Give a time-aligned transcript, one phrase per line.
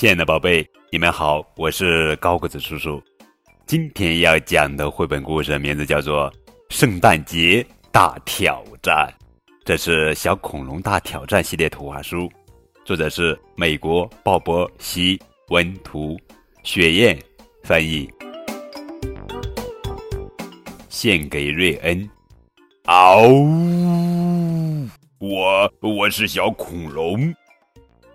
[0.00, 3.02] 亲爱的宝贝，你们好，我是高个子叔叔。
[3.66, 6.32] 今天要讲的绘本故事名字叫做
[6.70, 9.06] 《圣诞节大挑战》，
[9.62, 12.26] 这是《小恐龙大挑战》系列图画书，
[12.82, 16.18] 作者是美国鲍勃·西文图，
[16.62, 17.18] 雪燕
[17.62, 18.10] 翻译，
[20.88, 22.08] 献给瑞恩。
[22.84, 24.88] 嗷呜！
[25.18, 27.30] 我我是小恐龙。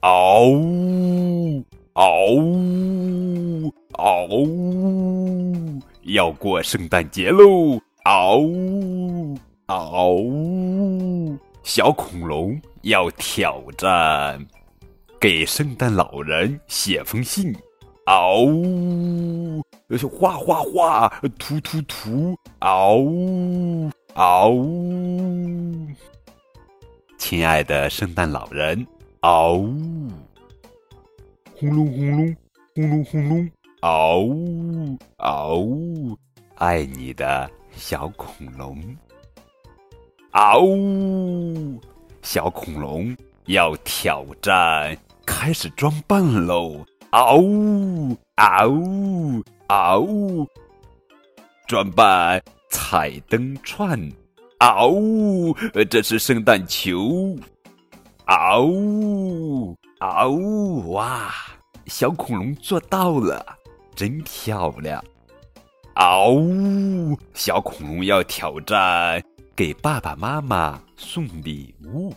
[0.00, 1.64] 嗷呜！
[1.98, 3.74] 嗷呜！
[3.94, 5.80] 嗷呜！
[6.02, 7.76] 要过圣诞节喽！
[8.04, 9.36] 嗷呜！
[9.66, 11.36] 嗷呜！
[11.64, 14.46] 小恐龙要挑战，
[15.18, 17.52] 给圣诞老人写封信。
[18.06, 19.60] 嗷呜！
[20.08, 22.36] 画画画，涂涂涂！
[22.60, 23.90] 嗷呜！
[24.14, 25.88] 嗷呜！
[27.18, 28.86] 亲爱的圣诞老人。
[29.22, 29.97] 嗷呜！
[31.60, 32.36] 轰隆轰隆，
[32.76, 33.50] 轰隆轰隆！
[33.80, 34.96] 嗷呜！
[35.16, 36.16] 嗷呜！
[36.54, 38.80] 爱你的小恐龙！
[40.30, 41.80] 嗷呜！
[42.22, 46.86] 小恐龙要挑战，开始装扮喽！
[47.10, 48.16] 嗷呜！
[48.36, 49.42] 嗷呜！
[49.66, 50.46] 嗷呜！
[51.66, 53.98] 装扮彩灯串！
[54.58, 55.52] 嗷呜！
[55.90, 57.36] 这是圣诞球！
[58.26, 61.34] 嗷呜嗷呜哇！
[61.86, 63.44] 小恐龙做到了，
[63.96, 65.02] 真漂亮！
[65.94, 67.18] 嗷呜！
[67.34, 69.20] 小恐龙要挑战，
[69.56, 72.14] 给爸爸妈妈送礼物。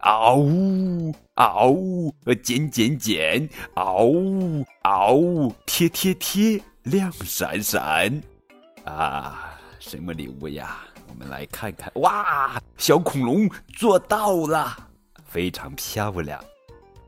[0.00, 2.12] 嗷呜嗷呜！
[2.42, 3.48] 剪剪剪！
[3.74, 5.54] 嗷呜嗷呜！
[5.66, 6.60] 贴贴贴！
[6.82, 8.20] 亮闪闪！
[8.84, 10.78] 啊，什么礼物呀？
[11.08, 11.92] 我们来看看。
[11.94, 12.60] 哇！
[12.76, 14.88] 小恐龙做到了。
[15.24, 16.42] 非常漂亮，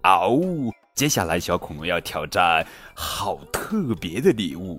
[0.05, 0.71] 嗷呜！
[0.95, 4.79] 接下来小恐龙要挑战好特别的礼物，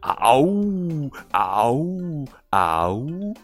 [0.00, 3.36] 嗷呜嗷呜嗷呜！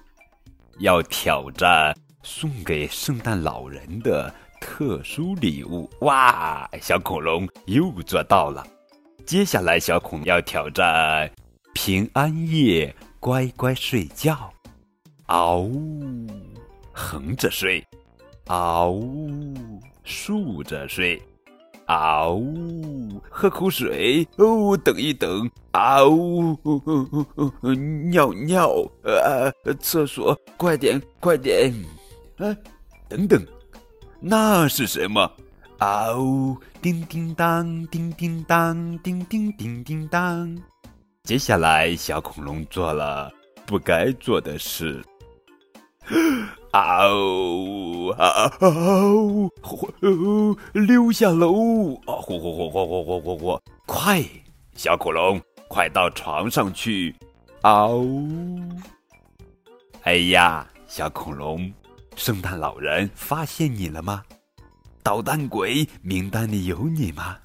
[0.79, 6.67] 要挑战送给圣诞老人的特殊礼物，哇！
[6.81, 8.67] 小恐龙又做到了。
[9.27, 11.31] 接下来小恐龙要挑战
[11.75, 14.51] 平安夜乖乖睡觉，
[15.27, 16.27] 嗷呜！
[16.91, 17.87] 横着睡。
[18.51, 19.55] 嗷呜，
[20.03, 21.23] 竖着睡，
[21.87, 26.59] 嗷呜，喝口水哦，等一等，嗷呜，
[28.11, 28.73] 尿尿，
[29.05, 31.73] 呃，厕所，快点，快点，
[32.39, 32.57] 哎，
[33.09, 33.41] 等等，
[34.19, 35.31] 那是什么？
[35.79, 40.59] 嗷呜，叮叮当，叮叮当，叮叮叮叮当。
[41.23, 43.33] 接下来，小恐龙做了
[43.65, 45.01] 不该做的事。
[48.13, 49.51] 嗷嗷
[50.01, 50.57] 嗷！
[50.73, 51.95] 溜下楼！
[52.07, 53.61] 啊，呼呼呼呼呼呼呼呼！
[53.87, 54.23] 快，
[54.75, 57.15] 小恐龙，快到床上去！
[57.63, 58.59] 啊呜！
[60.03, 61.73] 哎呀，小恐龙，
[62.17, 64.23] 圣诞老人发现你了吗？
[65.03, 67.39] 捣蛋鬼名单里有你吗？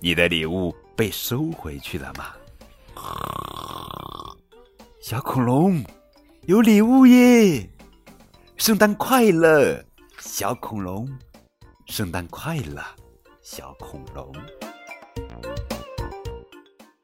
[0.00, 2.34] 你的礼物被收回去了吗？
[5.00, 5.84] 小恐龙，
[6.46, 7.68] 有礼物耶！
[8.56, 9.84] 圣诞快乐，
[10.18, 11.06] 小恐龙！
[11.88, 12.82] 圣诞快乐，
[13.42, 14.32] 小恐龙！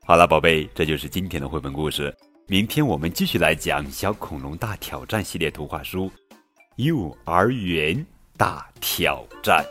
[0.06, 2.12] 好了，宝贝，这就是今天的绘本故事。
[2.46, 6.06] 明天我们继续来讲《小恐龙大挑战》系列图画书
[6.76, 8.04] 《幼儿园
[8.38, 9.62] 大挑战》。